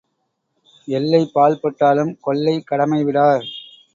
எல்லை 0.87 1.31
பாழ்பட்டாலும் 1.35 2.11
கொல்லைக் 2.21 2.67
கடமை 2.67 3.03
விடார். 3.03 3.45